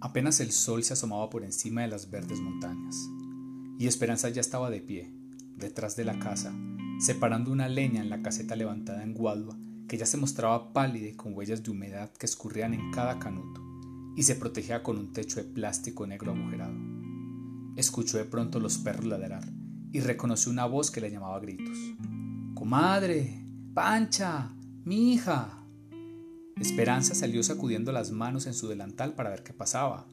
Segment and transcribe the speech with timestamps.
[0.00, 2.96] Apenas el sol se asomaba por encima de las verdes montañas,
[3.78, 5.12] y Esperanza ya estaba de pie,
[5.56, 6.54] detrás de la casa,
[6.98, 9.58] separando una leña en la caseta levantada en Guadua,
[9.88, 13.62] que ya se mostraba pálida y con huellas de humedad que escurrían en cada canuto,
[14.16, 16.74] y se protegía con un techo de plástico negro agujerado.
[17.76, 19.44] Escuchó de pronto los perros ladrar
[19.92, 21.76] y reconoció una voz que le llamaba a gritos.
[22.54, 23.44] Comadre,
[23.74, 24.54] Pancha,
[24.84, 25.59] mi hija.
[26.58, 30.06] Esperanza salió sacudiendo las manos en su delantal para ver qué pasaba.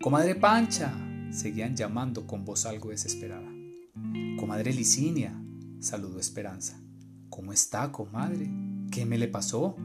[0.00, 0.92] Comadre Pancha,
[1.30, 3.50] seguían llamando con voz algo desesperada.
[4.38, 5.38] Comadre Licinia,
[5.80, 6.80] saludó Esperanza.
[7.28, 8.50] ¿Cómo está, comadre?
[8.90, 9.76] ¿Qué me le pasó?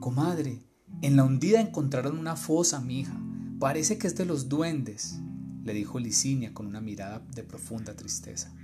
[0.00, 0.60] Comadre,
[1.00, 3.18] en la hundida encontraron una fosa, mi hija.
[3.58, 5.20] Parece que es de los duendes,
[5.64, 8.54] le dijo Licinia con una mirada de profunda tristeza.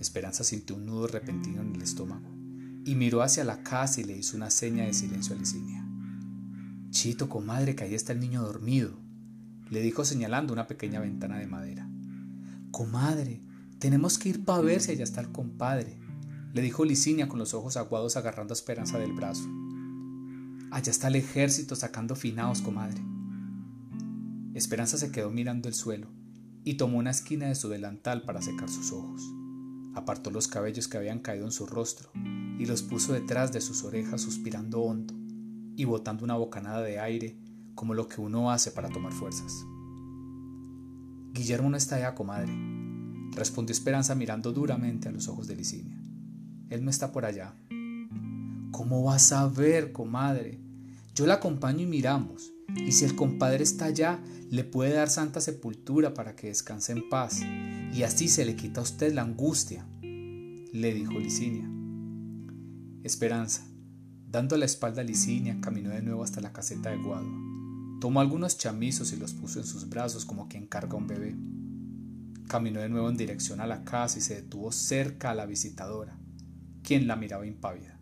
[0.00, 2.33] Esperanza sintió un nudo repentino en el estómago
[2.84, 5.84] y miró hacia la casa y le hizo una seña de silencio a Licinia.
[6.90, 8.98] Chito, comadre, que ahí está el niño dormido,
[9.70, 11.88] le dijo señalando una pequeña ventana de madera.
[12.70, 13.40] Comadre,
[13.78, 15.98] tenemos que ir para ver si allá está el compadre,
[16.52, 19.48] le dijo Licinia con los ojos aguados agarrando a Esperanza del brazo.
[20.70, 23.02] Allá está el ejército sacando finaos, comadre.
[24.54, 26.08] Esperanza se quedó mirando el suelo
[26.62, 29.22] y tomó una esquina de su delantal para secar sus ojos.
[29.94, 33.84] Apartó los cabellos que habían caído en su rostro y los puso detrás de sus
[33.84, 35.14] orejas suspirando hondo
[35.76, 37.36] y botando una bocanada de aire
[37.74, 39.64] como lo que uno hace para tomar fuerzas.
[41.32, 42.52] Guillermo no está allá, comadre,
[43.32, 46.00] respondió Esperanza mirando duramente a los ojos de Licinia.
[46.70, 47.54] Él no está por allá.
[48.70, 50.63] ¿Cómo vas a ver, comadre?
[51.14, 54.20] Yo la acompaño y miramos, y si el compadre está allá,
[54.50, 57.40] le puede dar santa sepultura para que descanse en paz,
[57.92, 61.70] y así se le quita a usted la angustia, le dijo Licinia.
[63.04, 63.64] Esperanza,
[64.28, 67.30] dando la espalda a Licinia, caminó de nuevo hasta la caseta de Guado.
[68.00, 71.36] Tomó algunos chamizos y los puso en sus brazos como quien carga a un bebé.
[72.48, 76.18] Caminó de nuevo en dirección a la casa y se detuvo cerca a la visitadora,
[76.82, 78.00] quien la miraba impávida.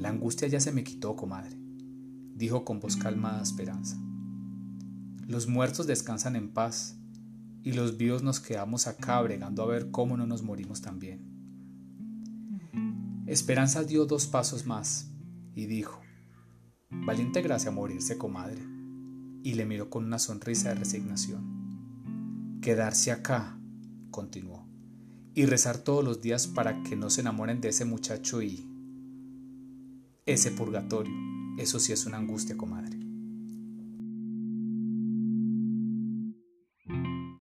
[0.00, 1.54] La angustia ya se me quitó, comadre,
[2.34, 3.98] dijo con voz calmada Esperanza.
[5.26, 6.96] Los muertos descansan en paz
[7.62, 11.20] y los vivos nos quedamos acá bregando a ver cómo no nos morimos también.
[13.26, 15.10] Esperanza dio dos pasos más
[15.54, 16.00] y dijo,
[16.88, 18.62] Valiente gracia morirse, comadre,
[19.42, 22.58] y le miró con una sonrisa de resignación.
[22.62, 23.60] Quedarse acá,
[24.10, 24.66] continuó,
[25.34, 28.66] y rezar todos los días para que no se enamoren de ese muchacho y...
[30.26, 31.14] Ese purgatorio,
[31.56, 33.09] eso sí es una angustia, comadre.